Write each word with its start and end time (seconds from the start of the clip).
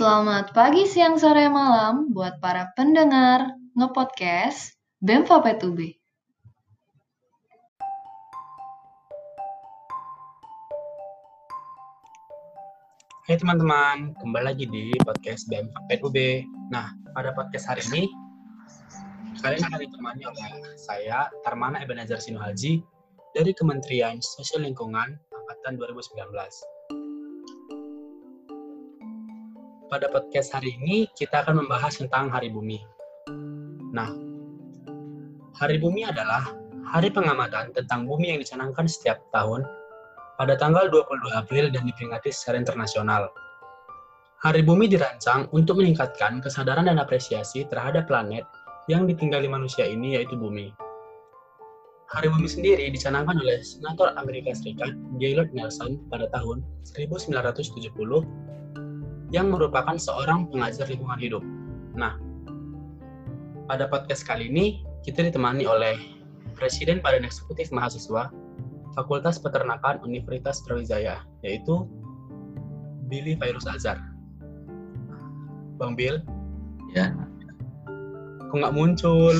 Selamat 0.00 0.56
pagi, 0.56 0.88
siang, 0.88 1.20
sore, 1.20 1.52
malam 1.52 2.08
buat 2.16 2.40
para 2.40 2.72
pendengar 2.72 3.52
ngepodcast 3.76 4.72
BEMFA 4.96 5.44
P2B. 5.44 5.92
Hai 13.28 13.36
teman-teman, 13.36 14.16
kembali 14.16 14.40
lagi 14.40 14.64
di 14.72 14.88
podcast 15.04 15.44
BEM 15.52 15.68
P2B. 15.92 16.48
Nah, 16.72 16.96
pada 17.12 17.36
podcast 17.36 17.68
hari 17.68 17.84
ini, 17.92 18.08
kalian 19.44 19.68
akan 19.68 19.84
ditemani 19.84 20.24
oleh 20.24 20.80
saya, 20.80 21.28
Tarmana 21.44 21.84
Ebenezer 21.84 22.16
Sinuhaji, 22.16 22.80
dari 23.36 23.52
Kementerian 23.52 24.16
Sosial 24.24 24.64
Lingkungan 24.64 25.12
Angkatan 25.28 25.76
2019. 25.76 26.79
Pada 29.90 30.06
podcast 30.06 30.54
hari 30.54 30.78
ini, 30.78 31.10
kita 31.18 31.42
akan 31.42 31.66
membahas 31.66 31.98
tentang 31.98 32.30
Hari 32.30 32.46
Bumi. 32.54 32.78
Nah, 33.90 34.06
Hari 35.58 35.82
Bumi 35.82 36.06
adalah 36.06 36.46
hari 36.86 37.10
pengamatan 37.10 37.74
tentang 37.74 38.06
bumi 38.06 38.30
yang 38.30 38.38
dicanangkan 38.38 38.86
setiap 38.86 39.18
tahun 39.34 39.66
pada 40.38 40.54
tanggal 40.54 40.86
22 40.94 41.34
April 41.34 41.74
dan 41.74 41.82
diperingati 41.90 42.30
secara 42.30 42.62
internasional. 42.62 43.34
Hari 44.46 44.62
Bumi 44.62 44.86
dirancang 44.86 45.50
untuk 45.50 45.82
meningkatkan 45.82 46.38
kesadaran 46.38 46.86
dan 46.86 47.02
apresiasi 47.02 47.66
terhadap 47.66 48.06
planet 48.06 48.46
yang 48.86 49.10
ditinggali 49.10 49.50
manusia 49.50 49.90
ini 49.90 50.14
yaitu 50.14 50.38
bumi. 50.38 50.70
Hari 52.14 52.30
Bumi 52.30 52.46
sendiri 52.46 52.86
dicanangkan 52.94 53.42
oleh 53.42 53.58
Senator 53.66 54.14
Amerika 54.14 54.54
Serikat 54.54 54.94
Gaylord 55.18 55.50
Nelson 55.50 55.98
pada 56.14 56.30
tahun 56.30 56.62
1970 56.94 57.90
yang 59.30 59.50
merupakan 59.50 59.94
seorang 59.94 60.50
pengajar 60.50 60.90
lingkungan 60.90 61.18
hidup. 61.18 61.42
Nah, 61.94 62.18
pada 63.70 63.86
podcast 63.86 64.26
kali 64.26 64.50
ini 64.50 64.82
kita 65.06 65.22
ditemani 65.22 65.64
oleh 65.66 65.94
Presiden 66.58 66.98
Badan 66.98 67.22
Eksekutif 67.24 67.70
Mahasiswa 67.70 68.28
Fakultas 68.98 69.38
Peternakan 69.38 70.02
Universitas 70.02 70.60
Brawijaya, 70.66 71.22
yaitu 71.46 71.86
Billy 73.06 73.38
Virus 73.38 73.70
Azhar. 73.70 74.02
Bang 75.78 75.94
Bill? 75.94 76.18
Ya. 76.92 77.14
Kok 78.50 78.56
nggak 78.58 78.74
muncul? 78.74 79.34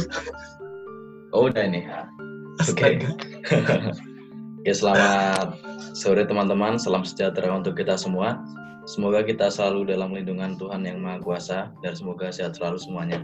Oh 1.34 1.50
udah 1.50 1.66
nih. 1.66 1.84
Oke. 2.62 2.74
Okay. 2.74 2.92
ya 4.66 4.74
selamat 4.74 5.58
sore 5.98 6.22
teman-teman, 6.24 6.78
salam 6.78 7.02
sejahtera 7.02 7.50
untuk 7.50 7.74
kita 7.74 7.98
semua. 7.98 8.38
Semoga 8.90 9.22
kita 9.22 9.54
selalu 9.54 9.94
dalam 9.94 10.10
lindungan 10.10 10.58
Tuhan 10.58 10.82
yang 10.82 10.98
Maha 10.98 11.22
Kuasa 11.22 11.70
dan 11.78 11.94
semoga 11.94 12.34
sehat 12.34 12.58
selalu 12.58 12.82
semuanya. 12.82 13.22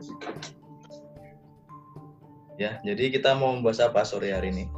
Ya, 2.54 2.78
jadi 2.86 3.10
kita 3.10 3.34
mau 3.34 3.58
membahas 3.58 3.90
apa 3.90 4.06
sore 4.06 4.30
hari 4.30 4.54
ini? 4.54 4.70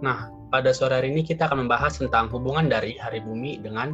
Nah, 0.00 0.32
pada 0.48 0.72
sore 0.72 0.96
hari 0.96 1.12
ini 1.12 1.20
kita 1.20 1.44
akan 1.44 1.68
membahas 1.68 2.00
tentang 2.00 2.32
hubungan 2.32 2.72
dari 2.72 2.96
Hari 2.96 3.20
Bumi 3.20 3.60
dengan 3.60 3.92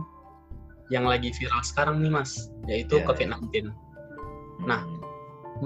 yang 0.95 1.03
lagi 1.03 1.35
viral 1.35 1.67
sekarang 1.67 1.99
nih 1.99 2.15
Mas, 2.15 2.47
yaitu 2.71 3.03
yeah. 3.03 3.07
COVID-19. 3.11 3.75
Nah, 4.71 4.87
hmm. 4.87 5.03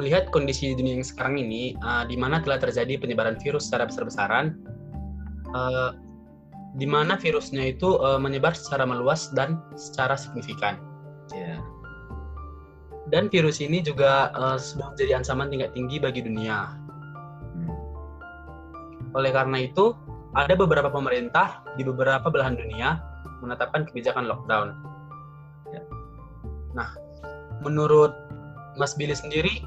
melihat 0.01 0.33
kondisi 0.33 0.73
dunia 0.73 0.97
yang 0.97 1.05
sekarang 1.05 1.45
ini, 1.45 1.77
uh, 1.85 2.09
di 2.09 2.17
mana 2.17 2.41
telah 2.41 2.57
terjadi 2.57 2.97
penyebaran 2.97 3.37
virus 3.37 3.69
secara 3.69 3.85
besar-besaran, 3.85 4.57
uh, 5.53 5.93
di 6.73 6.89
mana 6.89 7.21
virusnya 7.21 7.69
itu 7.69 8.01
uh, 8.01 8.17
menyebar 8.17 8.57
secara 8.57 8.89
meluas 8.89 9.29
dan 9.37 9.61
secara 9.77 10.17
signifikan. 10.17 10.81
Yeah. 11.33 11.61
Dan 13.13 13.29
virus 13.29 13.61
ini 13.61 13.85
juga 13.85 14.33
uh, 14.33 14.57
sudah 14.57 14.97
menjadi 14.97 15.21
ancaman 15.21 15.53
tingkat 15.53 15.71
tinggi 15.77 16.01
bagi 16.01 16.25
dunia. 16.25 16.73
Hmm. 17.53 17.77
Oleh 19.13 19.37
karena 19.37 19.69
itu, 19.69 19.93
ada 20.33 20.57
beberapa 20.57 20.89
pemerintah 20.89 21.61
di 21.77 21.85
beberapa 21.85 22.33
belahan 22.33 22.57
dunia 22.57 23.05
menetapkan 23.45 23.85
kebijakan 23.85 24.25
lockdown. 24.25 24.73
Ya. 25.77 25.83
Nah, 26.73 26.89
menurut 27.61 28.17
Mas 28.81 28.97
Billy 28.97 29.13
sendiri, 29.13 29.61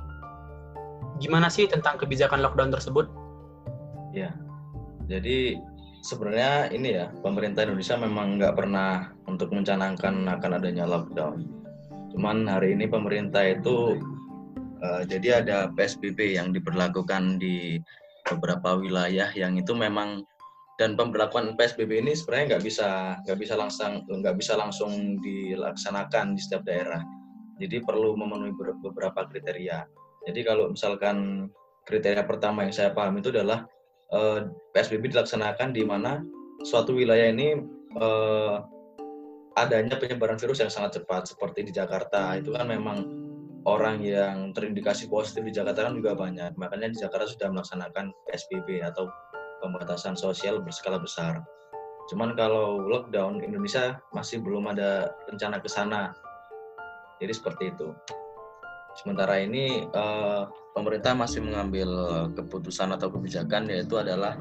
gimana 1.21 1.53
sih 1.53 1.69
tentang 1.69 2.01
kebijakan 2.01 2.41
lockdown 2.41 2.73
tersebut? 2.73 3.05
Ya, 4.15 4.33
jadi 5.05 5.59
sebenarnya 6.05 6.69
ini 6.69 7.01
ya 7.01 7.09
pemerintah 7.25 7.65
Indonesia 7.65 7.97
memang 7.97 8.37
nggak 8.37 8.53
pernah 8.53 9.09
untuk 9.25 9.49
mencanangkan 9.49 10.29
akan 10.29 10.51
adanya 10.61 10.85
lockdown. 10.85 11.49
Cuman 12.13 12.45
hari 12.45 12.77
ini 12.77 12.85
pemerintah 12.85 13.41
itu 13.41 13.97
uh, 14.85 15.01
jadi 15.09 15.41
ada 15.41 15.73
PSBB 15.73 16.37
yang 16.37 16.53
diberlakukan 16.53 17.41
di 17.41 17.81
beberapa 18.29 18.77
wilayah 18.77 19.33
yang 19.33 19.57
itu 19.57 19.73
memang 19.73 20.21
dan 20.77 20.93
pemberlakuan 20.93 21.57
PSBB 21.57 22.05
ini 22.05 22.13
sebenarnya 22.13 22.55
nggak 22.55 22.63
bisa 22.63 22.89
nggak 23.25 23.39
bisa 23.41 23.53
langsung 23.57 24.05
nggak 24.05 24.35
bisa 24.37 24.53
langsung 24.53 25.17
dilaksanakan 25.25 26.37
di 26.37 26.39
setiap 26.39 26.69
daerah. 26.69 27.01
Jadi 27.57 27.81
perlu 27.81 28.13
memenuhi 28.13 28.53
beberapa 28.83 29.25
kriteria. 29.25 29.87
Jadi 30.27 30.39
kalau 30.43 30.69
misalkan 30.69 31.47
kriteria 31.87 32.27
pertama 32.27 32.67
yang 32.67 32.75
saya 32.75 32.91
paham 32.91 33.15
itu 33.15 33.31
adalah 33.31 33.63
eh, 34.13 34.39
PSBB 34.75 35.13
dilaksanakan 35.13 35.73
di 35.73 35.81
mana 35.87 36.21
suatu 36.61 36.93
wilayah 36.93 37.31
ini 37.31 37.57
eh, 37.95 38.55
adanya 39.55 39.95
penyebaran 39.95 40.35
virus 40.35 40.59
yang 40.59 40.71
sangat 40.71 40.99
cepat 41.01 41.31
seperti 41.31 41.63
di 41.63 41.71
Jakarta 41.71 42.35
itu 42.35 42.51
kan 42.51 42.67
memang 42.67 43.07
orang 43.65 44.03
yang 44.03 44.53
terindikasi 44.53 45.09
positif 45.09 45.41
di 45.41 45.53
Jakarta 45.55 45.89
kan 45.89 45.97
juga 45.97 46.13
banyak. 46.13 46.53
Makanya 46.59 46.93
di 46.93 46.97
Jakarta 47.01 47.25
sudah 47.25 47.49
melaksanakan 47.49 48.13
PSBB 48.29 48.83
atau 48.85 49.09
pembatasan 49.63 50.13
sosial 50.13 50.61
berskala 50.61 51.01
besar. 51.01 51.41
Cuman 52.05 52.37
kalau 52.37 52.85
lockdown 52.85 53.41
Indonesia 53.41 53.97
masih 54.13 54.43
belum 54.45 54.69
ada 54.69 55.09
rencana 55.25 55.57
ke 55.57 55.65
sana. 55.65 56.13
Jadi 57.17 57.33
seperti 57.33 57.63
itu. 57.73 57.89
Sementara 59.01 59.41
ini 59.41 59.89
eh, 59.89 60.43
pemerintah 60.75 61.15
masih 61.15 61.39
mengambil 61.39 61.87
keputusan 62.35 62.91
atau 62.91 63.07
kebijakan 63.07 63.71
yaitu 63.71 63.95
adalah 63.95 64.35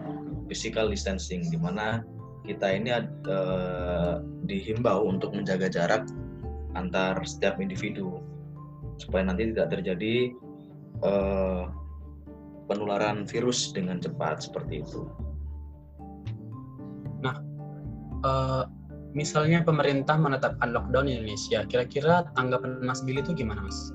physical 0.50 0.90
distancing 0.90 1.46
di 1.46 1.54
mana 1.54 2.02
kita 2.44 2.74
ini 2.74 2.90
eh, 2.90 4.14
dihimbau 4.44 5.06
untuk 5.06 5.32
menjaga 5.32 5.70
jarak 5.70 6.04
antar 6.74 7.22
setiap 7.22 7.62
individu 7.62 8.18
supaya 8.98 9.30
nanti 9.30 9.54
tidak 9.54 9.78
terjadi 9.78 10.34
eh, 11.06 11.64
penularan 12.66 13.24
virus 13.24 13.70
dengan 13.70 14.02
cepat 14.02 14.42
seperti 14.48 14.80
itu. 14.80 15.04
Nah, 17.20 17.36
uh, 18.24 18.64
misalnya 19.12 19.60
pemerintah 19.60 20.16
menetapkan 20.16 20.72
lockdown 20.72 21.08
di 21.08 21.12
Indonesia, 21.20 21.64
kira-kira 21.68 22.24
tanggapan 22.36 22.80
Mas 22.80 23.04
Billy 23.04 23.20
itu 23.20 23.36
gimana, 23.36 23.64
Mas? 23.64 23.92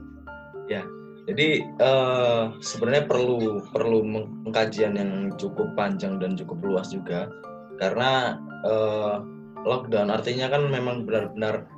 Ya, 0.70 0.86
jadi 1.30 1.62
uh, 1.78 2.58
sebenarnya 2.58 3.06
perlu 3.06 3.62
perlu 3.70 4.02
pengkajian 4.50 4.98
yang 4.98 5.30
cukup 5.38 5.78
panjang 5.78 6.18
dan 6.18 6.34
cukup 6.34 6.58
luas 6.66 6.90
juga, 6.90 7.30
karena 7.78 8.42
uh, 8.66 9.22
lockdown 9.62 10.10
artinya 10.10 10.50
kan 10.50 10.66
memang 10.66 11.06
benar-benar 11.06 11.70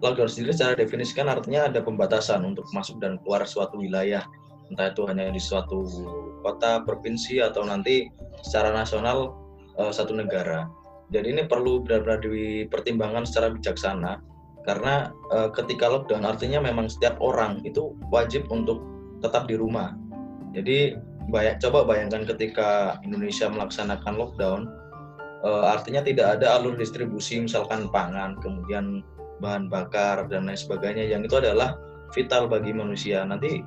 lockdown 0.00 0.32
sendiri 0.32 0.56
secara 0.56 0.72
definisikan 0.80 1.28
artinya 1.28 1.68
ada 1.68 1.84
pembatasan 1.84 2.48
untuk 2.48 2.64
masuk 2.72 2.96
dan 3.04 3.20
keluar 3.20 3.44
suatu 3.44 3.76
wilayah. 3.76 4.24
Entah 4.72 4.88
itu 4.88 5.04
hanya 5.04 5.28
di 5.28 5.36
suatu 5.36 5.84
kota, 6.40 6.80
provinsi 6.88 7.44
atau 7.44 7.68
nanti 7.68 8.08
secara 8.40 8.72
nasional 8.72 9.36
uh, 9.76 9.92
satu 9.92 10.16
negara. 10.16 10.64
Jadi 11.12 11.36
ini 11.36 11.42
perlu 11.44 11.84
benar-benar 11.84 12.24
dipertimbangkan 12.24 13.28
secara 13.28 13.52
bijaksana. 13.52 14.24
Karena 14.64 15.12
uh, 15.28 15.52
ketika 15.52 15.92
lockdown 15.92 16.24
artinya 16.24 16.64
memang 16.64 16.88
setiap 16.88 17.20
orang 17.20 17.60
itu 17.68 17.92
wajib 18.08 18.48
untuk 18.48 18.93
tetap 19.24 19.48
di 19.48 19.56
rumah. 19.56 19.96
Jadi 20.52 20.94
banyak 21.32 21.56
coba 21.64 21.88
bayangkan 21.88 22.28
ketika 22.28 23.00
Indonesia 23.00 23.48
melaksanakan 23.48 24.14
lockdown 24.20 24.60
uh, 25.44 25.64
artinya 25.72 26.00
tidak 26.00 26.40
ada 26.40 26.60
alur 26.60 26.74
distribusi 26.74 27.40
misalkan 27.40 27.88
pangan, 27.92 28.36
kemudian 28.40 29.04
bahan 29.38 29.68
bakar 29.68 30.26
dan 30.32 30.48
lain 30.48 30.58
sebagainya. 30.58 31.04
Yang 31.04 31.32
itu 31.32 31.36
adalah 31.44 31.76
vital 32.16 32.48
bagi 32.48 32.72
manusia. 32.72 33.22
Nanti 33.22 33.60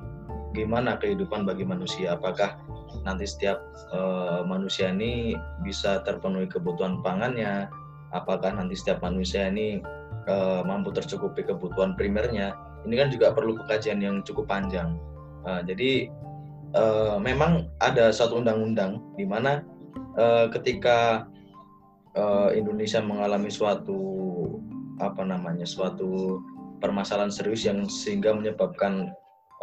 gimana 0.52 0.98
kehidupan 0.98 1.46
bagi 1.46 1.62
manusia? 1.62 2.18
Apakah 2.18 2.58
nanti 3.06 3.24
setiap 3.24 3.62
uh, 3.94 4.42
manusia 4.42 4.90
ini 4.90 5.38
bisa 5.62 6.02
terpenuhi 6.02 6.50
kebutuhan 6.50 7.00
pangannya? 7.06 7.70
Apakah 8.10 8.56
nanti 8.56 8.74
setiap 8.74 9.04
manusia 9.04 9.46
ini 9.52 9.84
uh, 10.26 10.64
mampu 10.66 10.90
tercukupi 10.90 11.46
kebutuhan 11.46 11.94
primernya? 11.94 12.56
Ini 12.88 12.94
kan 12.94 13.08
juga 13.12 13.34
perlu 13.34 13.58
kajian 13.68 14.00
yang 14.00 14.24
cukup 14.24 14.48
panjang 14.48 14.96
uh, 15.48 15.60
jadi 15.64 16.12
uh, 16.76 17.16
memang 17.16 17.72
ada 17.80 18.12
satu 18.12 18.44
undang-undang 18.44 19.00
di 19.16 19.24
mana 19.24 19.64
uh, 20.20 20.52
ketika 20.52 21.24
uh, 22.12 22.52
Indonesia 22.52 23.00
mengalami 23.00 23.48
suatu 23.48 23.96
apa 25.00 25.24
namanya 25.24 25.64
suatu 25.64 26.42
permasalahan 26.82 27.32
serius 27.32 27.64
yang 27.64 27.88
sehingga 27.88 28.34
menyebabkan 28.36 29.14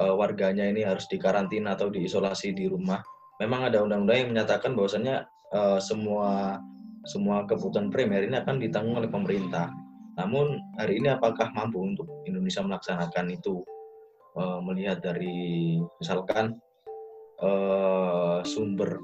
uh, 0.01 0.13
warganya 0.15 0.65
ini 0.65 0.81
harus 0.83 1.05
dikarantina 1.07 1.75
atau 1.77 1.91
diisolasi 1.91 2.55
di 2.55 2.65
rumah. 2.67 3.03
Memang 3.43 3.67
ada 3.67 3.83
undang-undang 3.83 4.17
yang 4.25 4.29
menyatakan 4.31 4.73
bahwasannya 4.73 5.27
uh, 5.51 5.79
semua 5.79 6.59
semua 7.05 7.45
kebutuhan 7.45 7.93
primer 7.93 8.25
ini 8.25 8.39
akan 8.39 8.57
ditanggung 8.57 8.97
oleh 8.97 9.11
pemerintah. 9.11 9.69
Namun 10.15 10.63
hari 10.79 11.03
ini 11.03 11.11
apakah 11.11 11.51
mampu 11.51 11.83
untuk 11.83 12.07
Indonesia 12.23 12.63
melaksanakan 12.63 13.35
itu? 13.35 13.59
Uh, 14.35 14.59
melihat 14.59 14.99
dari 14.99 15.79
misalkan 16.03 16.59
uh, 17.39 18.43
sumber 18.43 18.99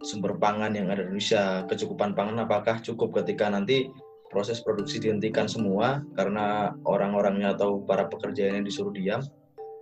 sumber 0.00 0.40
pangan 0.40 0.72
yang 0.72 0.88
ada 0.88 1.04
di 1.04 1.12
Indonesia, 1.12 1.68
kecukupan 1.68 2.16
pangan 2.16 2.48
apakah 2.48 2.80
cukup 2.80 3.20
ketika 3.20 3.52
nanti 3.52 3.92
proses 4.32 4.64
produksi 4.64 5.04
dihentikan 5.04 5.44
semua 5.44 6.00
karena 6.16 6.72
orang-orangnya 6.88 7.52
atau 7.52 7.84
para 7.84 8.08
pekerja 8.08 8.48
ini 8.48 8.64
disuruh 8.64 8.88
diam, 8.96 9.20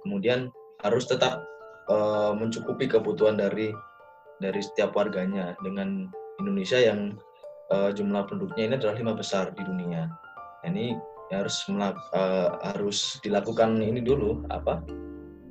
kemudian 0.02 0.50
harus 0.82 1.06
tetap 1.06 1.46
uh, 1.86 2.34
mencukupi 2.34 2.90
kebutuhan 2.90 3.38
dari 3.38 3.70
dari 4.42 4.58
setiap 4.58 4.98
warganya 4.98 5.54
dengan 5.62 6.10
Indonesia 6.42 6.82
yang 6.82 7.14
jumlah 7.70 8.26
penduduknya 8.26 8.66
ini 8.66 8.74
adalah 8.82 8.98
lima 8.98 9.14
besar 9.14 9.54
di 9.54 9.62
dunia. 9.62 10.10
Nah, 10.66 10.98
ini 11.30 11.38
harus 11.38 11.62
uh, 11.70 12.58
harus 12.74 13.22
dilakukan 13.22 13.78
ini 13.78 14.02
dulu 14.02 14.42
apa 14.50 14.82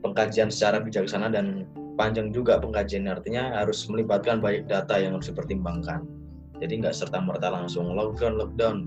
pengkajian 0.03 0.51
secara 0.51 0.83
bijaksana 0.83 1.31
dan 1.31 1.63
panjang 1.95 2.35
juga 2.35 2.59
pengkajiannya. 2.59 3.11
Artinya 3.15 3.43
harus 3.63 3.87
melibatkan 3.87 4.43
banyak 4.43 4.67
data 4.67 4.99
yang 4.99 5.15
harus 5.15 5.31
dipertimbangkan. 5.31 6.03
Jadi 6.59 6.83
nggak 6.83 6.95
serta 6.95 7.23
merta 7.23 7.47
langsung 7.47 7.95
lockdown 7.95 8.35
lockdown. 8.35 8.77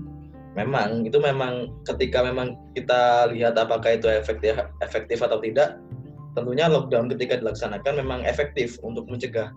Memang 0.53 1.01
itu 1.09 1.17
memang 1.17 1.81
ketika 1.81 2.21
memang 2.21 2.53
kita 2.77 3.25
lihat 3.33 3.57
apakah 3.57 3.97
itu 3.97 4.05
efektif 4.05 4.53
efektif 4.85 5.25
atau 5.25 5.41
tidak 5.41 5.81
tentunya 6.37 6.69
lockdown 6.69 7.09
ketika 7.09 7.41
dilaksanakan 7.41 8.05
memang 8.05 8.21
efektif 8.25 8.77
untuk 8.85 9.09
mencegah 9.09 9.49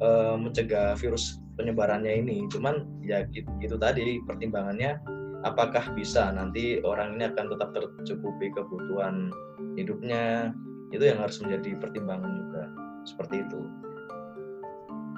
uh, 0.00 0.40
mencegah 0.40 0.96
virus 0.96 1.44
penyebarannya 1.60 2.24
ini. 2.24 2.48
Cuman 2.48 2.88
ya 3.04 3.28
gitu 3.28 3.76
tadi 3.76 4.24
pertimbangannya 4.24 5.19
apakah 5.44 5.92
bisa 5.96 6.28
nanti 6.32 6.80
orang 6.84 7.16
ini 7.16 7.32
akan 7.32 7.46
tetap 7.56 7.72
tercukupi 7.72 8.52
kebutuhan 8.52 9.32
hidupnya 9.76 10.52
itu 10.90 11.06
yang 11.06 11.22
harus 11.22 11.40
menjadi 11.40 11.78
pertimbangan 11.78 12.32
juga 12.34 12.62
seperti 13.06 13.46
itu. 13.46 13.60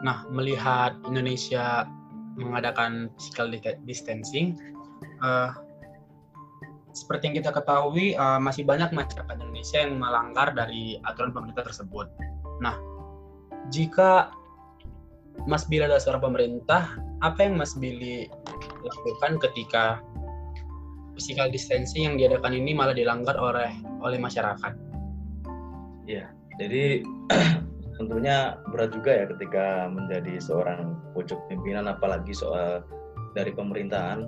Nah, 0.03 0.27
melihat 0.29 0.99
Indonesia 1.07 1.87
mengadakan 2.35 3.13
physical 3.17 3.53
distancing, 3.87 4.59
uh, 5.23 5.55
seperti 6.93 7.33
yang 7.33 7.37
kita 7.41 7.51
ketahui 7.55 8.19
uh, 8.19 8.37
masih 8.37 8.69
banyak 8.69 8.93
masyarakat 8.93 9.37
Indonesia 9.41 9.79
yang 9.81 9.97
melanggar 9.97 10.53
dari 10.53 11.01
aturan 11.09 11.33
pemerintah 11.33 11.65
tersebut. 11.65 12.11
Nah, 12.61 12.77
jika 13.73 14.35
Mas 15.45 15.67
Billy 15.67 15.83
adalah 15.83 15.99
seorang 15.99 16.23
pemerintah, 16.33 16.95
apa 17.19 17.43
yang 17.43 17.59
Mas 17.59 17.75
Billy 17.75 18.31
lakukan 18.83 19.43
ketika 19.43 19.99
physical 21.19 21.51
distancing 21.51 22.07
yang 22.07 22.17
diadakan 22.19 22.55
ini 22.55 22.73
malah 22.73 22.95
dilanggar 22.95 23.35
oleh 23.35 23.71
oleh 24.03 24.19
masyarakat? 24.23 24.73
Ya, 26.07 26.31
jadi 26.63 27.03
tentunya 27.99 28.59
berat 28.71 28.95
juga 28.95 29.11
ya 29.13 29.25
ketika 29.31 29.91
menjadi 29.91 30.39
seorang 30.39 30.99
pucuk 31.15 31.39
pimpinan 31.51 31.91
apalagi 31.91 32.35
soal 32.35 32.83
dari 33.35 33.55
pemerintahan 33.55 34.27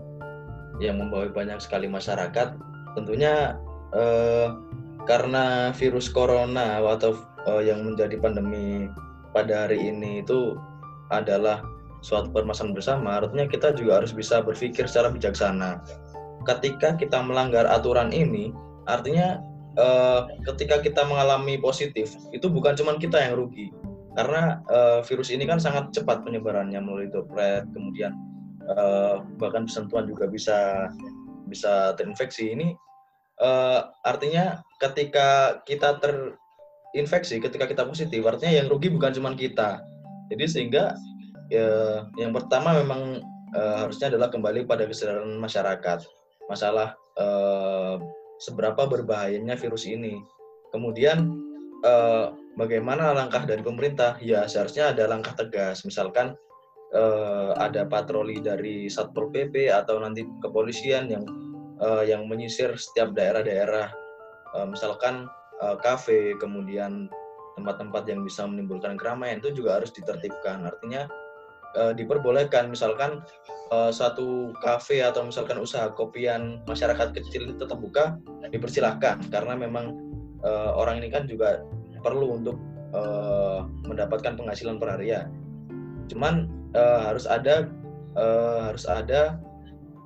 yang 0.82 0.98
membawa 0.98 1.30
banyak 1.30 1.62
sekali 1.62 1.86
masyarakat 1.86 2.58
tentunya 2.98 3.58
eh, 3.94 4.48
karena 5.06 5.70
virus 5.74 6.10
corona 6.10 6.82
atau 6.82 7.18
eh, 7.46 7.70
yang 7.70 7.82
menjadi 7.86 8.18
pandemi 8.18 8.90
pada 9.34 9.66
hari 9.66 9.90
ini 9.90 10.22
itu 10.22 10.54
adalah 11.20 11.62
suatu 12.04 12.28
permasalahan 12.28 12.76
bersama 12.76 13.16
artinya 13.16 13.48
kita 13.48 13.72
juga 13.72 14.02
harus 14.02 14.12
bisa 14.12 14.44
berpikir 14.44 14.84
secara 14.84 15.08
bijaksana. 15.08 15.80
Ketika 16.44 17.00
kita 17.00 17.24
melanggar 17.24 17.64
aturan 17.64 18.12
ini 18.12 18.52
artinya 18.84 19.40
uh, 19.80 20.28
ketika 20.44 20.84
kita 20.84 21.02
mengalami 21.08 21.56
positif 21.56 22.12
itu 22.36 22.46
bukan 22.52 22.76
cuma 22.76 23.00
kita 23.00 23.16
yang 23.20 23.40
rugi. 23.40 23.72
Karena 24.14 24.62
uh, 24.70 25.00
virus 25.02 25.32
ini 25.34 25.42
kan 25.48 25.58
sangat 25.58 25.90
cepat 25.90 26.22
penyebarannya 26.22 26.78
melalui 26.78 27.10
droplet 27.10 27.66
kemudian 27.74 28.14
uh, 28.70 29.24
bahkan 29.40 29.66
sentuhan 29.66 30.06
juga 30.06 30.28
bisa 30.28 30.92
bisa 31.48 31.96
terinfeksi. 31.96 32.52
Ini 32.52 32.76
uh, 33.40 33.90
artinya 34.04 34.60
ketika 34.78 35.58
kita 35.64 35.98
terinfeksi 35.98 37.40
ketika 37.40 37.64
kita 37.66 37.82
positif 37.88 38.22
artinya 38.22 38.52
yang 38.54 38.68
rugi 38.68 38.92
bukan 38.92 39.10
cuma 39.16 39.32
kita 39.34 39.82
jadi 40.32 40.44
sehingga 40.48 40.84
uh, 41.52 42.08
yang 42.20 42.32
pertama 42.32 42.76
memang 42.80 43.20
uh, 43.52 43.76
harusnya 43.84 44.12
adalah 44.12 44.28
kembali 44.32 44.64
pada 44.64 44.88
kesadaran 44.88 45.36
masyarakat 45.40 46.04
masalah 46.48 46.96
uh, 47.16 47.96
seberapa 48.42 48.84
berbahayanya 48.84 49.56
virus 49.56 49.86
ini. 49.86 50.20
Kemudian 50.74 51.38
eh, 51.86 52.26
bagaimana 52.58 53.14
langkah 53.14 53.46
dari 53.46 53.62
pemerintah? 53.62 54.18
Ya 54.18 54.44
seharusnya 54.50 54.90
ada 54.90 55.06
langkah 55.06 55.38
tegas, 55.38 55.86
misalkan 55.86 56.34
eh, 56.92 57.50
ada 57.56 57.86
patroli 57.86 58.42
dari 58.42 58.90
satpol 58.90 59.30
pp 59.30 59.70
atau 59.70 60.02
nanti 60.02 60.26
kepolisian 60.42 61.08
yang 61.08 61.24
eh, 61.78 62.10
yang 62.10 62.26
menyisir 62.26 62.74
setiap 62.74 63.14
daerah-daerah, 63.14 63.88
eh, 64.58 64.66
misalkan 64.68 65.30
kafe, 65.80 66.36
kemudian 66.42 67.08
tempat-tempat 67.54 68.02
yang 68.10 68.20
bisa 68.26 68.44
menimbulkan 68.44 68.98
keramaian 68.98 69.38
itu 69.38 69.54
juga 69.54 69.78
harus 69.80 69.90
ditertibkan. 69.94 70.66
Artinya 70.66 71.06
uh, 71.78 71.92
diperbolehkan. 71.94 72.70
Misalkan 72.70 73.22
uh, 73.70 73.90
satu 73.94 74.54
kafe 74.62 75.02
atau 75.02 75.26
misalkan 75.26 75.58
usaha 75.62 75.90
kopian 75.94 76.62
masyarakat 76.66 77.14
kecil 77.14 77.50
itu 77.50 77.54
tetap 77.58 77.78
buka 77.78 78.18
dipersilahkan. 78.50 79.30
Karena 79.30 79.54
memang 79.54 79.94
uh, 80.42 80.74
orang 80.74 81.02
ini 81.02 81.08
kan 81.10 81.30
juga 81.30 81.62
perlu 82.04 82.36
untuk 82.42 82.60
uh, 82.92 83.64
mendapatkan 83.88 84.36
penghasilan 84.36 84.76
per 84.76 84.98
hari 84.98 85.16
ya 85.16 85.24
cuman 86.12 86.52
uh, 86.76 87.08
harus 87.08 87.24
ada 87.24 87.68
uh, 88.12 88.68
harus 88.68 88.84
ada 88.84 89.40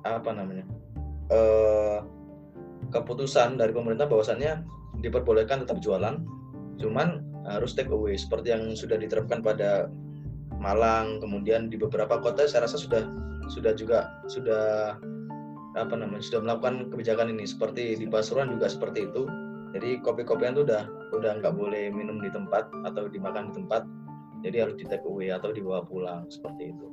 apa 0.07 0.31
namanya 0.31 0.63
uh, 1.27 2.07
keputusan 2.89 3.59
dari 3.59 3.75
pemerintah 3.75 4.07
bahwasannya 4.09 4.65
diperbolehkan 5.03 5.63
tetap 5.63 5.77
jualan. 5.83 6.17
Cuman 6.79 7.21
harus 7.49 7.73
take 7.73 7.89
away 7.89 8.13
seperti 8.15 8.53
yang 8.53 8.77
sudah 8.77 8.95
diterapkan 8.95 9.41
pada 9.41 9.89
Malang, 10.59 11.23
kemudian 11.23 11.71
di 11.71 11.79
beberapa 11.79 12.19
kota 12.19 12.43
saya 12.43 12.67
rasa 12.67 12.75
sudah 12.75 13.07
sudah 13.47 13.71
juga 13.73 14.11
sudah 14.27 14.99
apa 15.79 15.95
namanya 15.95 16.19
sudah 16.19 16.43
melakukan 16.43 16.91
kebijakan 16.91 17.31
ini 17.31 17.47
seperti 17.47 17.95
di 17.95 18.05
Pasuruan 18.11 18.51
juga 18.51 18.67
seperti 18.67 19.07
itu. 19.07 19.23
Jadi 19.71 20.03
kopi-kopian 20.03 20.57
itu 20.57 20.67
udah 20.67 20.83
udah 21.15 21.31
nggak 21.39 21.55
boleh 21.55 21.93
minum 21.93 22.19
di 22.19 22.27
tempat 22.33 22.67
atau 22.83 23.07
dimakan 23.07 23.53
di 23.53 23.63
tempat. 23.63 23.87
Jadi 24.43 24.55
harus 24.59 24.75
di 24.75 24.85
take 24.87 25.07
away 25.07 25.31
atau 25.31 25.51
dibawa 25.55 25.83
pulang 25.83 26.27
seperti 26.27 26.75
itu. 26.75 26.87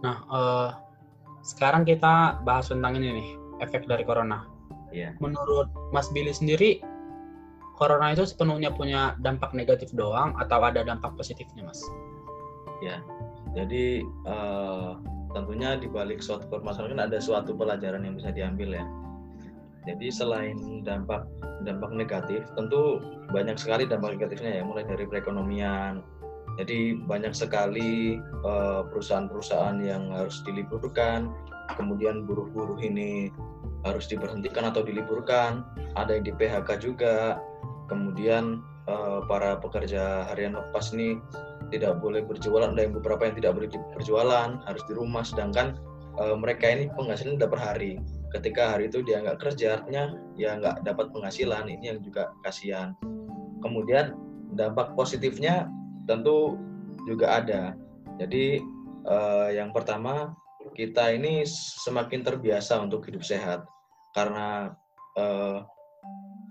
Nah, 0.00 0.22
uh, 0.30 0.70
sekarang 1.44 1.84
kita 1.84 2.40
bahas 2.46 2.70
tentang 2.70 2.96
ini 2.96 3.18
nih 3.18 3.28
efek 3.60 3.84
dari 3.90 4.06
corona. 4.06 4.46
Iya. 4.94 5.12
Menurut 5.20 5.68
Mas 5.92 6.08
Billy 6.14 6.32
sendiri, 6.32 6.80
corona 7.78 8.10
itu 8.10 8.26
sepenuhnya 8.26 8.74
punya 8.74 9.14
dampak 9.22 9.54
negatif 9.54 9.94
doang 9.94 10.34
atau 10.42 10.58
ada 10.66 10.82
dampak 10.82 11.14
positifnya, 11.14 11.62
Mas? 11.62 11.78
Ya, 12.82 12.98
jadi 13.54 14.02
uh, 14.26 14.98
tentunya 15.32 15.78
di 15.78 15.86
balik 15.86 16.18
suatu 16.18 16.50
permasalahan 16.50 17.06
ada 17.06 17.22
suatu 17.22 17.54
pelajaran 17.54 18.02
yang 18.02 18.18
bisa 18.18 18.34
diambil 18.34 18.82
ya. 18.82 18.84
Jadi 19.86 20.10
selain 20.10 20.82
dampak 20.82 21.24
dampak 21.64 21.90
negatif, 21.94 22.44
tentu 22.58 23.00
banyak 23.30 23.56
sekali 23.56 23.86
dampak 23.86 24.18
negatifnya 24.18 24.60
ya, 24.60 24.62
mulai 24.66 24.84
dari 24.84 25.06
perekonomian. 25.06 26.02
Jadi 26.58 26.98
banyak 27.06 27.32
sekali 27.32 28.18
uh, 28.42 28.82
perusahaan-perusahaan 28.90 29.78
yang 29.78 30.10
harus 30.10 30.42
diliburkan, 30.42 31.30
kemudian 31.78 32.26
buruh-buruh 32.26 32.82
ini 32.82 33.30
harus 33.86 34.10
diberhentikan 34.10 34.66
atau 34.66 34.82
diliburkan, 34.82 35.62
ada 35.94 36.18
yang 36.18 36.26
di 36.26 36.34
PHK 36.34 36.82
juga, 36.82 37.38
kemudian 37.88 38.60
uh, 38.88 39.24
para 39.28 39.56
pekerja 39.58 40.28
harian 40.32 40.56
lepas 40.56 40.92
ini 40.92 41.20
tidak 41.68 42.00
boleh 42.00 42.24
berjualan 42.24 42.72
ada 42.72 42.80
yang 42.88 42.96
beberapa 42.96 43.28
yang 43.28 43.36
tidak 43.36 43.52
boleh 43.56 43.68
berjualan 43.96 44.50
harus 44.64 44.82
di 44.88 44.92
rumah. 44.96 45.24
Sedangkan 45.24 45.76
uh, 46.16 46.36
mereka 46.36 46.68
ini 46.68 46.88
penghasilan 46.96 47.36
dapat 47.36 47.52
per 47.56 47.60
hari. 47.60 47.92
Ketika 48.32 48.76
hari 48.76 48.92
itu 48.92 49.00
dia 49.04 49.24
nggak 49.24 49.40
kerja 49.40 49.80
artinya 49.80 50.16
ya 50.36 50.56
nggak 50.56 50.84
dapat 50.84 51.12
penghasilan. 51.12 51.68
Ini 51.68 51.96
yang 51.96 52.00
juga 52.04 52.32
kasihan. 52.44 52.96
Kemudian 53.60 54.16
dampak 54.56 54.96
positifnya 54.96 55.68
tentu 56.08 56.56
juga 57.04 57.40
ada. 57.44 57.76
Jadi 58.16 58.60
uh, 59.08 59.48
yang 59.52 59.72
pertama 59.72 60.32
kita 60.76 61.12
ini 61.12 61.44
semakin 61.84 62.24
terbiasa 62.24 62.80
untuk 62.80 63.04
hidup 63.08 63.24
sehat. 63.24 63.64
Karena 64.16 64.72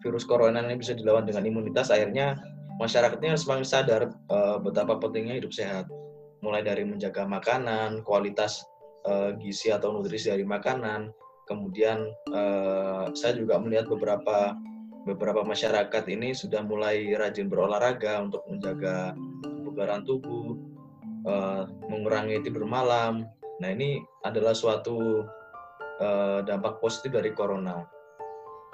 virus 0.07 0.23
corona 0.23 0.63
ini 0.63 0.79
bisa 0.79 0.95
dilawan 0.95 1.27
dengan 1.27 1.43
imunitas, 1.43 1.91
akhirnya 1.91 2.39
masyarakatnya 2.79 3.35
semakin 3.35 3.67
sadar 3.67 4.01
uh, 4.31 4.57
betapa 4.63 4.95
pentingnya 5.03 5.43
hidup 5.43 5.51
sehat. 5.51 5.91
Mulai 6.39 6.63
dari 6.63 6.87
menjaga 6.87 7.27
makanan, 7.27 8.07
kualitas 8.07 8.63
uh, 9.03 9.35
gizi 9.35 9.73
atau 9.75 9.91
nutrisi 9.91 10.31
dari 10.31 10.47
makanan, 10.47 11.11
kemudian 11.49 12.07
uh, 12.31 13.09
saya 13.11 13.35
juga 13.35 13.57
melihat 13.59 13.89
beberapa 13.89 14.55
beberapa 15.07 15.41
masyarakat 15.41 16.03
ini 16.11 16.35
sudah 16.35 16.61
mulai 16.67 17.15
rajin 17.15 17.47
berolahraga 17.47 18.19
untuk 18.21 18.43
menjaga 18.51 19.15
kebugaran 19.41 20.03
tubuh, 20.03 20.59
uh, 21.25 21.63
mengurangi 21.87 22.43
tidur 22.43 22.67
malam. 22.67 23.25
Nah 23.57 23.69
ini 23.73 24.03
adalah 24.27 24.53
suatu 24.53 25.25
uh, 26.03 26.39
dampak 26.45 26.77
positif 26.83 27.15
dari 27.15 27.31
corona. 27.33 27.81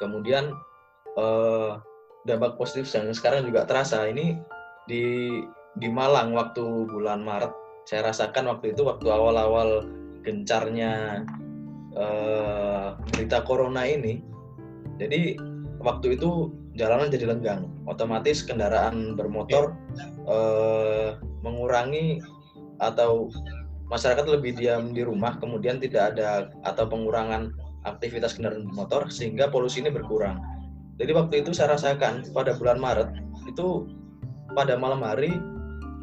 Kemudian 0.02 0.52
uh, 1.18 1.82
dampak 2.24 2.56
positif 2.56 2.90
yang 2.94 3.12
sekarang 3.12 3.48
juga 3.48 3.68
terasa. 3.68 4.06
Ini 4.08 4.38
di 4.88 5.30
di 5.78 5.88
Malang 5.90 6.38
waktu 6.38 6.64
bulan 6.90 7.26
Maret 7.26 7.54
saya 7.84 8.14
rasakan 8.14 8.48
waktu 8.48 8.72
itu 8.72 8.86
waktu 8.88 9.08
awal-awal 9.12 9.84
gencarnya 10.24 11.24
uh, 11.96 12.96
berita 13.12 13.44
corona 13.44 13.84
ini. 13.84 14.24
Jadi 15.02 15.36
waktu 15.84 16.16
itu 16.16 16.54
jalanan 16.80 17.12
jadi 17.12 17.36
lenggang. 17.36 17.68
Otomatis 17.86 18.46
kendaraan 18.46 19.20
bermotor 19.20 19.76
uh, 20.26 21.20
mengurangi 21.44 22.24
atau 22.80 23.28
masyarakat 23.92 24.26
lebih 24.26 24.56
diam 24.56 24.96
di 24.96 25.04
rumah 25.04 25.38
kemudian 25.38 25.78
tidak 25.78 26.16
ada 26.16 26.50
atau 26.64 26.88
pengurangan 26.88 27.52
aktivitas 27.84 28.40
kendaraan 28.40 28.66
bermotor 28.72 29.12
sehingga 29.12 29.52
polusi 29.52 29.84
ini 29.84 29.92
berkurang 29.92 30.40
jadi 31.02 31.12
waktu 31.14 31.46
itu 31.46 31.52
saya 31.56 31.74
rasakan 31.74 32.26
pada 32.34 32.58
bulan 32.58 32.78
Maret 32.78 33.10
itu 33.50 33.90
pada 34.54 34.78
malam 34.78 35.02
hari 35.02 35.34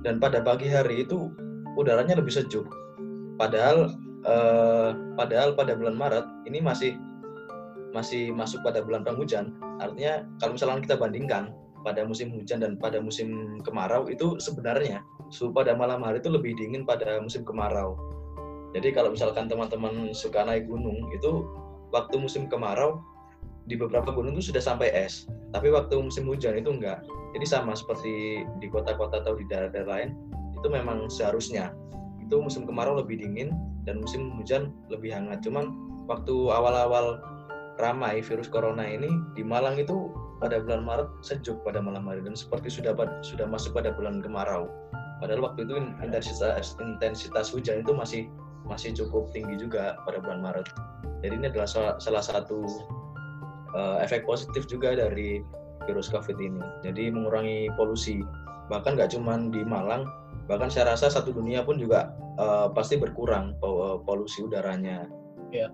dan 0.03 0.19
pada 0.19 0.43
pagi 0.43 0.67
hari 0.67 1.07
itu 1.07 1.31
udaranya 1.79 2.19
lebih 2.19 2.35
sejuk 2.35 2.67
padahal 3.39 3.95
eh, 4.27 4.91
padahal 5.17 5.57
pada 5.57 5.73
bulan 5.77 5.97
Maret 5.97 6.27
ini 6.45 6.61
masih 6.61 6.97
masih 7.91 8.31
masuk 8.31 8.63
pada 8.63 8.83
bulan 8.83 9.03
penghujan. 9.03 9.55
Artinya 9.83 10.23
kalau 10.39 10.55
misalnya 10.55 10.83
kita 10.83 10.97
bandingkan 10.99 11.51
pada 11.81 12.05
musim 12.05 12.31
hujan 12.37 12.61
dan 12.61 12.77
pada 12.77 13.01
musim 13.01 13.59
kemarau 13.65 14.07
itu 14.13 14.37
sebenarnya 14.37 15.01
suhu 15.33 15.51
pada 15.51 15.73
malam 15.73 16.05
hari 16.05 16.21
itu 16.21 16.29
lebih 16.29 16.55
dingin 16.59 16.85
pada 16.85 17.19
musim 17.19 17.43
kemarau. 17.43 17.97
Jadi 18.71 18.95
kalau 18.95 19.11
misalkan 19.11 19.51
teman-teman 19.51 20.15
suka 20.15 20.47
naik 20.47 20.71
gunung 20.71 21.11
itu 21.11 21.43
waktu 21.91 22.21
musim 22.23 22.47
kemarau 22.47 23.03
di 23.71 23.79
beberapa 23.79 24.11
gunung 24.11 24.35
itu 24.35 24.51
sudah 24.51 24.59
sampai 24.59 24.91
es, 24.91 25.31
tapi 25.55 25.71
waktu 25.71 25.95
musim 26.03 26.27
hujan 26.27 26.59
itu 26.59 26.75
enggak. 26.75 27.07
Jadi 27.39 27.47
sama 27.47 27.79
seperti 27.79 28.43
di 28.59 28.67
kota-kota 28.67 29.23
atau 29.23 29.39
di 29.39 29.47
daerah-daerah 29.47 29.87
lain 29.87 30.11
itu 30.59 30.67
memang 30.67 31.07
seharusnya 31.07 31.71
itu 32.19 32.35
musim 32.43 32.67
kemarau 32.67 32.99
lebih 32.99 33.23
dingin 33.23 33.55
dan 33.87 34.03
musim 34.03 34.35
hujan 34.35 34.75
lebih 34.91 35.15
hangat. 35.15 35.39
Cuman 35.47 35.71
waktu 36.11 36.35
awal-awal 36.51 37.23
ramai 37.79 38.19
virus 38.19 38.51
corona 38.51 38.83
ini 38.83 39.09
di 39.39 39.47
Malang 39.47 39.79
itu 39.79 40.11
pada 40.43 40.59
bulan 40.59 40.83
Maret 40.83 41.09
sejuk 41.23 41.63
pada 41.63 41.79
malam 41.79 42.09
hari 42.11 42.25
dan 42.27 42.35
seperti 42.35 42.73
sudah 42.73 42.97
sudah 43.23 43.47
masuk 43.47 43.77
pada 43.77 43.95
bulan 43.95 44.19
kemarau. 44.25 44.67
Padahal 45.23 45.53
waktu 45.53 45.69
itu 45.69 45.79
intensitas 46.01 46.75
intensitas 46.81 47.53
hujan 47.53 47.85
itu 47.85 47.93
masih 47.93 48.23
masih 48.65 48.97
cukup 48.97 49.29
tinggi 49.31 49.61
juga 49.61 50.01
pada 50.09 50.19
bulan 50.19 50.41
Maret. 50.41 50.67
Jadi 51.21 51.35
ini 51.37 51.47
adalah 51.53 51.69
salah 52.01 52.25
satu 52.25 52.65
uh, 53.75 53.99
efek 54.03 54.27
positif 54.27 54.67
juga 54.67 54.95
dari 54.95 55.43
virus 55.89 56.13
COVID 56.13 56.37
ini. 56.39 56.63
Jadi 56.85 57.11
mengurangi 57.11 57.73
polusi. 57.75 58.23
Bahkan 58.71 58.95
nggak 58.95 59.17
cuma 59.17 59.35
di 59.51 59.63
Malang, 59.67 60.07
bahkan 60.47 60.71
saya 60.71 60.95
rasa 60.95 61.11
satu 61.11 61.35
dunia 61.35 61.67
pun 61.67 61.79
juga 61.81 62.15
uh, 62.39 62.71
pasti 62.71 62.95
berkurang 63.01 63.59
polusi 64.07 64.47
udaranya. 64.47 65.11
Ya. 65.51 65.69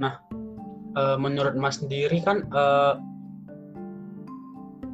Nah, 0.00 0.16
uh, 0.96 1.16
menurut 1.20 1.52
Mas 1.54 1.78
sendiri 1.78 2.24
kan 2.24 2.48
uh, 2.56 2.96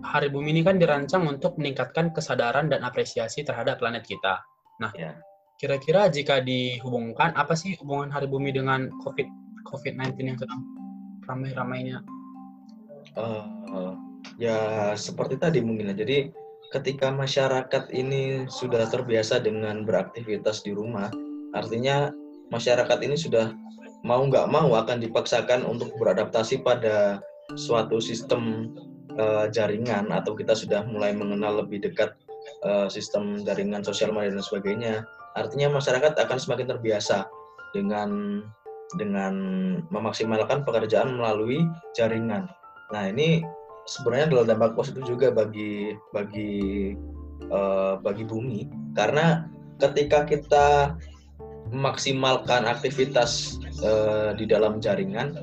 Hari 0.08 0.32
Bumi 0.32 0.56
ini 0.56 0.62
kan 0.64 0.80
dirancang 0.80 1.28
untuk 1.28 1.60
meningkatkan 1.60 2.10
kesadaran 2.16 2.72
dan 2.72 2.80
apresiasi 2.80 3.44
terhadap 3.44 3.78
planet 3.78 4.08
kita. 4.08 4.40
Nah, 4.80 4.94
ya. 4.94 5.14
kira-kira 5.58 6.08
jika 6.08 6.40
dihubungkan 6.40 7.34
apa 7.34 7.52
sih 7.52 7.76
hubungan 7.82 8.08
Hari 8.08 8.26
Bumi 8.30 8.54
dengan 8.54 8.88
COVID 9.04 9.47
COVID-19 9.68 10.16
yang 10.24 10.38
sedang 10.40 10.60
ramai-ramainya? 11.28 12.00
Uh, 13.16 13.94
ya 14.40 14.92
seperti 14.96 15.36
tadi 15.36 15.60
mungkin. 15.60 15.92
Jadi 15.92 16.32
ketika 16.72 17.12
masyarakat 17.12 17.92
ini 17.92 18.48
sudah 18.48 18.88
terbiasa 18.88 19.40
dengan 19.40 19.84
beraktivitas 19.84 20.64
di 20.64 20.72
rumah, 20.72 21.12
artinya 21.52 22.12
masyarakat 22.48 22.98
ini 23.04 23.16
sudah 23.16 23.52
mau 24.06 24.24
nggak 24.24 24.48
mau 24.48 24.72
akan 24.78 25.02
dipaksakan 25.02 25.66
untuk 25.66 25.92
beradaptasi 25.98 26.62
pada 26.62 27.20
suatu 27.56 27.98
sistem 27.98 28.72
uh, 29.16 29.48
jaringan 29.50 30.12
atau 30.12 30.36
kita 30.36 30.52
sudah 30.52 30.84
mulai 30.86 31.16
mengenal 31.16 31.64
lebih 31.64 31.82
dekat 31.82 32.14
uh, 32.62 32.86
sistem 32.86 33.40
jaringan 33.42 33.82
sosial 33.82 34.12
media 34.12 34.36
dan 34.36 34.44
sebagainya. 34.44 34.94
Artinya 35.36 35.78
masyarakat 35.78 36.18
akan 36.18 36.38
semakin 36.38 36.66
terbiasa 36.76 37.26
dengan 37.72 38.42
dengan 38.96 39.34
memaksimalkan 39.92 40.64
pekerjaan 40.64 41.20
melalui 41.20 41.60
jaringan. 41.92 42.48
Nah 42.88 43.04
ini 43.12 43.44
sebenarnya 43.84 44.32
adalah 44.32 44.44
dampak 44.54 44.72
positif 44.76 45.04
juga 45.04 45.28
bagi 45.28 45.92
bagi 46.16 46.96
uh, 47.52 48.00
bagi 48.00 48.24
bumi 48.24 48.68
karena 48.96 49.44
ketika 49.76 50.24
kita 50.24 50.96
memaksimalkan 51.68 52.64
aktivitas 52.64 53.60
uh, 53.84 54.32
di 54.32 54.48
dalam 54.48 54.80
jaringan, 54.80 55.36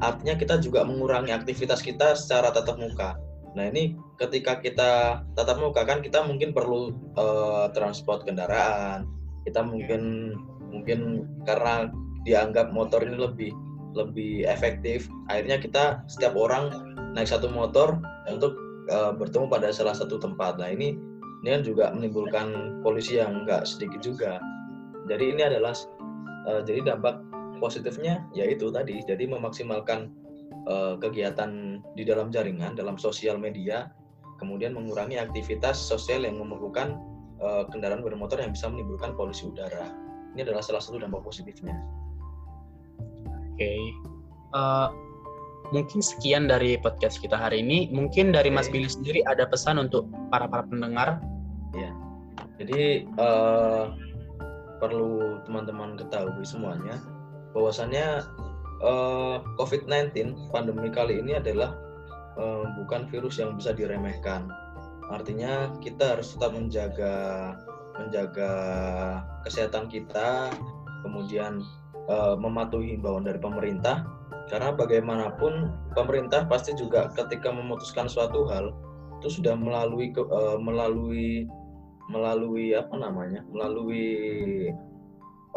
artinya 0.00 0.32
kita 0.36 0.56
juga 0.56 0.82
mengurangi 0.88 1.36
aktivitas 1.36 1.84
kita 1.84 2.16
secara 2.16 2.48
tatap 2.48 2.80
muka. 2.80 3.20
Nah 3.56 3.68
ini 3.68 3.96
ketika 4.16 4.60
kita 4.60 5.20
tatap 5.36 5.60
muka 5.60 5.84
kan 5.84 6.00
kita 6.00 6.24
mungkin 6.24 6.56
perlu 6.56 6.96
uh, 7.20 7.68
transport 7.76 8.24
kendaraan, 8.24 9.04
kita 9.44 9.60
mungkin 9.60 10.32
mungkin 10.72 11.24
karena 11.44 11.92
dianggap 12.26 12.74
motor 12.74 13.00
ini 13.06 13.16
lebih 13.16 13.52
lebih 13.96 14.44
efektif, 14.44 15.08
akhirnya 15.32 15.56
kita 15.56 16.04
setiap 16.04 16.36
orang 16.36 16.68
naik 17.16 17.32
satu 17.32 17.48
motor 17.48 17.96
untuk 18.28 18.52
uh, 18.92 19.16
bertemu 19.16 19.48
pada 19.48 19.72
salah 19.72 19.96
satu 19.96 20.20
tempat. 20.20 20.60
Nah 20.60 20.68
ini 20.68 20.92
ini 21.40 21.48
kan 21.48 21.62
juga 21.64 21.84
menimbulkan 21.96 22.80
polusi 22.84 23.16
yang 23.16 23.46
enggak 23.46 23.64
sedikit 23.64 24.04
juga. 24.04 24.36
Jadi 25.08 25.32
ini 25.32 25.42
adalah 25.48 25.72
uh, 26.50 26.60
jadi 26.60 26.92
dampak 26.92 27.24
positifnya 27.58 28.20
yaitu 28.36 28.68
tadi 28.68 29.00
jadi 29.04 29.24
memaksimalkan 29.24 30.12
uh, 30.68 30.94
kegiatan 31.00 31.80
di 31.96 32.04
dalam 32.04 32.28
jaringan 32.28 32.76
dalam 32.76 33.00
sosial 33.00 33.40
media 33.40 33.90
kemudian 34.36 34.76
mengurangi 34.76 35.16
aktivitas 35.16 35.80
sosial 35.80 36.28
yang 36.28 36.36
memerlukan 36.36 37.00
uh, 37.40 37.64
kendaraan 37.72 38.04
bermotor 38.04 38.36
yang 38.36 38.52
bisa 38.52 38.68
menimbulkan 38.68 39.16
polusi 39.16 39.48
udara 39.48 39.88
ini 40.36 40.44
adalah 40.44 40.60
salah 40.60 40.84
satu 40.84 41.00
dampak 41.00 41.24
positifnya 41.24 41.80
okay. 43.56 43.80
uh, 44.52 44.92
mungkin 45.74 45.98
sekian 46.04 46.46
dari 46.46 46.78
podcast 46.78 47.18
kita 47.18 47.34
hari 47.34 47.64
ini 47.64 47.90
mungkin 47.90 48.30
dari 48.30 48.52
okay. 48.52 48.56
Mas 48.60 48.68
Billy 48.70 48.86
sendiri 48.86 49.24
ada 49.26 49.48
pesan 49.48 49.80
untuk 49.80 50.06
para 50.30 50.46
para 50.46 50.62
pendengar 50.68 51.18
ya 51.74 51.90
jadi 52.60 53.04
uh, 53.18 53.92
perlu 54.80 55.40
teman-teman 55.48 55.96
ketahui 55.96 56.44
semuanya 56.44 57.00
bahwasannya 57.56 58.20
uh, 58.84 59.40
eh, 59.40 59.56
COVID-19 59.56 60.36
pandemi 60.52 60.92
kali 60.92 61.24
ini 61.24 61.40
adalah 61.40 61.72
uh, 62.36 62.64
bukan 62.76 63.08
virus 63.08 63.40
yang 63.40 63.56
bisa 63.56 63.72
diremehkan. 63.72 64.48
Artinya 65.08 65.72
kita 65.80 66.16
harus 66.16 66.36
tetap 66.36 66.52
menjaga 66.52 67.14
menjaga 67.96 68.52
kesehatan 69.48 69.88
kita, 69.88 70.52
kemudian 71.00 71.64
uh, 72.08 72.34
mematuhi 72.38 72.96
himbauan 72.98 73.26
dari 73.26 73.38
pemerintah. 73.38 74.06
Karena 74.46 74.70
bagaimanapun 74.70 75.74
pemerintah 75.98 76.46
pasti 76.46 76.70
juga 76.78 77.10
ketika 77.18 77.50
memutuskan 77.50 78.06
suatu 78.06 78.46
hal 78.46 78.70
itu 79.18 79.42
sudah 79.42 79.58
melalui 79.58 80.14
uh, 80.14 80.60
melalui 80.60 81.50
melalui 82.06 82.76
apa 82.78 82.94
namanya 82.94 83.42
melalui 83.50 84.06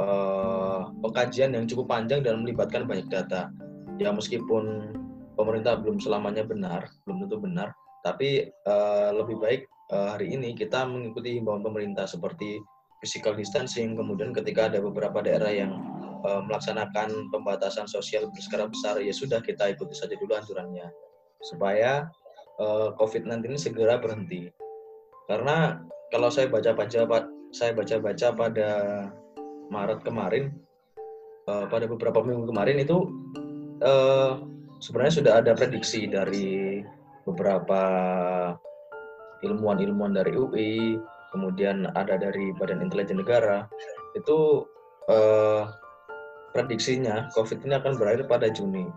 uh, 0.02 0.90
pengkajian 1.06 1.54
yang 1.54 1.70
cukup 1.70 1.92
panjang 1.92 2.26
dan 2.26 2.42
melibatkan 2.42 2.90
banyak 2.90 3.06
data 3.12 3.54
ya 4.02 4.10
meskipun 4.10 4.96
pemerintah 5.38 5.78
belum 5.78 6.02
selamanya 6.02 6.42
benar 6.48 6.90
belum 7.06 7.28
tentu 7.28 7.38
benar 7.38 7.70
tapi 8.02 8.50
uh, 8.66 9.12
lebih 9.14 9.38
baik 9.38 9.62
uh, 9.92 10.18
hari 10.18 10.34
ini 10.34 10.56
kita 10.56 10.88
mengikuti 10.88 11.38
himbauan 11.38 11.62
pemerintah 11.62 12.08
seperti 12.08 12.58
physical 13.04 13.36
distancing 13.36 13.94
kemudian 13.94 14.32
ketika 14.34 14.72
ada 14.72 14.80
beberapa 14.82 15.22
daerah 15.22 15.52
yang 15.52 15.78
uh, 16.24 16.42
melaksanakan 16.46 17.32
pembatasan 17.32 17.86
sosial 17.88 18.28
berskala 18.32 18.68
besar, 18.68 19.00
ya 19.00 19.14
sudah 19.14 19.40
kita 19.44 19.72
ikuti 19.72 19.96
saja 19.96 20.16
dulu 20.16 20.36
anjurannya 20.36 20.88
supaya 21.40 22.12
uh, 22.60 22.92
COVID-19 23.00 23.56
ini 23.56 23.60
segera 23.60 24.00
berhenti. 24.00 24.52
Karena 25.30 25.80
kalau 26.10 26.34
saya 26.34 26.50
baca-baca 26.50 27.06
saya 27.50 27.72
baca-baca 27.74 28.28
pada 28.34 28.70
Maret 29.70 30.02
kemarin, 30.04 30.54
uh, 31.48 31.66
pada 31.70 31.86
beberapa 31.86 32.22
minggu 32.22 32.50
kemarin 32.50 32.82
itu 32.82 32.98
sebenarnya 34.84 35.14
sudah 35.24 35.34
ada 35.40 35.56
prediksi 35.56 36.04
dari 36.04 36.84
beberapa 37.24 37.82
ilmuwan-ilmuwan 39.40 40.20
dari 40.20 40.36
UI, 40.36 41.00
kemudian 41.32 41.88
ada 41.96 42.20
dari 42.20 42.52
Badan 42.60 42.84
Intelijen 42.84 43.24
Negara, 43.24 43.70
itu 44.18 44.68
uh, 45.08 45.64
prediksinya 46.52 47.30
COVID 47.38 47.66
ini 47.66 47.74
akan 47.78 47.98
berakhir 47.98 48.26
pada 48.26 48.48
Juni. 48.50 48.88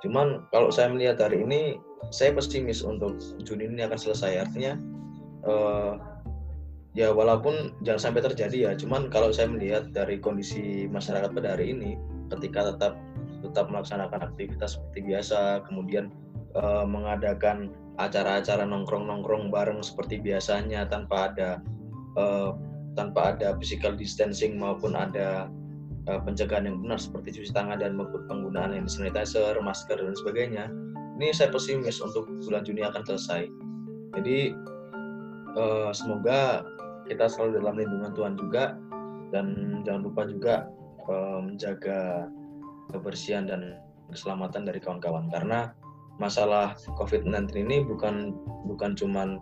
Cuman 0.00 0.48
kalau 0.48 0.72
saya 0.72 0.88
melihat 0.88 1.20
hari 1.20 1.44
ini, 1.44 1.76
saya 2.08 2.32
pesimis 2.32 2.80
untuk 2.80 3.20
Juni 3.44 3.68
ini 3.68 3.84
akan 3.84 4.00
selesai. 4.00 4.48
Artinya, 4.48 4.80
uh, 5.44 6.00
ya 6.96 7.12
walaupun 7.12 7.76
jangan 7.84 8.10
sampai 8.10 8.24
terjadi 8.24 8.58
ya. 8.58 8.72
Cuman 8.74 9.12
kalau 9.12 9.28
saya 9.30 9.52
melihat 9.52 9.92
dari 9.92 10.16
kondisi 10.16 10.88
masyarakat 10.88 11.36
pada 11.36 11.58
hari 11.58 11.76
ini, 11.76 12.00
ketika 12.32 12.72
tetap 12.72 12.96
tetap 13.44 13.68
melaksanakan 13.68 14.32
aktivitas 14.32 14.76
seperti 14.80 15.12
biasa, 15.12 15.64
kemudian 15.68 16.08
uh, 16.56 16.88
mengadakan 16.88 17.72
acara-acara 18.00 18.64
nongkrong-nongkrong 18.64 19.52
bareng 19.52 19.84
seperti 19.84 20.16
biasanya 20.24 20.88
tanpa 20.88 21.32
ada 21.32 21.60
uh, 22.16 22.56
tanpa 22.96 23.36
ada 23.36 23.54
physical 23.60 23.92
distancing 23.94 24.56
maupun 24.56 24.96
ada 24.96 25.52
uh, 26.08 26.20
pencegahan 26.24 26.64
yang 26.68 26.80
benar 26.80 26.96
seperti 26.96 27.40
cuci 27.40 27.52
tangan 27.52 27.82
dan 27.82 27.98
penggunaan 27.98 28.72
hand 28.72 28.88
sanitizer, 28.88 29.58
masker 29.60 29.98
dan 30.00 30.14
sebagainya. 30.16 30.64
Ini 31.20 31.36
saya 31.36 31.52
pesimis 31.52 32.00
untuk 32.00 32.24
bulan 32.46 32.64
Juni 32.64 32.80
akan 32.80 33.02
selesai. 33.04 33.44
Jadi 34.16 34.56
uh, 35.58 35.92
semoga 35.92 36.64
kita 37.04 37.28
selalu 37.28 37.60
dalam 37.60 37.74
lindungan 37.76 38.12
Tuhan 38.16 38.34
juga 38.40 38.64
dan 39.34 39.46
jangan 39.84 40.02
lupa 40.06 40.22
juga 40.24 40.54
uh, 41.10 41.44
menjaga 41.44 42.30
kebersihan 42.94 43.46
dan 43.46 43.78
keselamatan 44.10 44.66
dari 44.66 44.82
kawan-kawan 44.82 45.30
karena 45.30 45.70
masalah 46.18 46.74
COVID-19 46.98 47.54
ini 47.54 47.86
bukan 47.86 48.34
bukan 48.66 48.92
cuman 48.98 49.40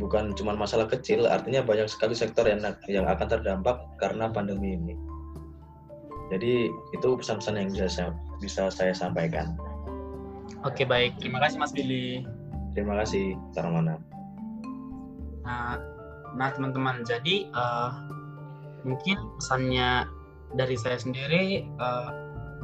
bukan 0.00 0.32
cuma 0.32 0.56
masalah 0.56 0.88
kecil, 0.88 1.28
artinya 1.28 1.60
banyak 1.60 1.84
sekali 1.84 2.16
sektor 2.16 2.48
yang 2.48 2.64
yang 2.88 3.04
akan 3.04 3.28
terdampak 3.28 3.76
karena 4.00 4.32
pandemi 4.32 4.78
ini. 4.78 4.96
Jadi 6.32 6.72
itu 6.96 7.08
pesan-pesan 7.12 7.60
yang 7.60 7.68
bisa 7.68 7.86
saya, 7.92 8.10
bisa 8.40 8.72
saya 8.72 8.96
sampaikan. 8.96 9.52
Oke 10.64 10.88
baik, 10.88 11.20
terima 11.20 11.44
kasih 11.44 11.60
Mas 11.60 11.76
Billy. 11.76 12.24
Terima 12.72 12.96
kasih, 13.04 13.36
Tarmana. 13.52 14.00
Nah, 15.44 15.76
nah 16.32 16.48
teman-teman, 16.56 17.04
jadi 17.04 17.52
uh, 17.52 17.90
mungkin 18.88 19.20
pesannya 19.36 20.08
dari 20.56 20.76
saya 20.80 20.96
sendiri 20.96 21.68
uh, 21.76 22.10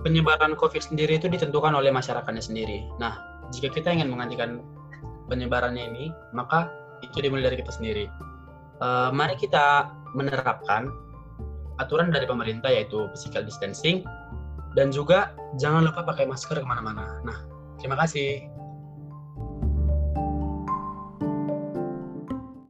penyebaran 0.01 0.57
COVID 0.57 0.81
sendiri 0.81 1.21
itu 1.21 1.29
ditentukan 1.29 1.77
oleh 1.77 1.93
masyarakatnya 1.93 2.41
sendiri. 2.41 2.89
Nah, 2.97 3.21
jika 3.53 3.69
kita 3.69 3.93
ingin 3.93 4.09
menghentikan 4.09 4.65
penyebarannya 5.29 5.85
ini, 5.93 6.05
maka 6.33 6.73
itu 7.05 7.21
dimulai 7.21 7.53
dari 7.53 7.61
kita 7.61 7.73
sendiri. 7.75 8.09
Uh, 8.81 9.11
mari 9.13 9.37
kita 9.37 9.91
menerapkan 10.17 10.89
aturan 11.79 12.11
dari 12.11 12.27
pemerintah 12.27 12.71
yaitu 12.71 13.07
physical 13.15 13.47
distancing 13.47 14.03
dan 14.75 14.91
juga 14.95 15.33
jangan 15.59 15.89
lupa 15.89 16.05
pakai 16.05 16.29
masker 16.29 16.61
ke 16.61 16.67
mana-mana. 16.67 17.23
Nah, 17.25 17.39
terima 17.81 17.97
kasih. 17.99 18.58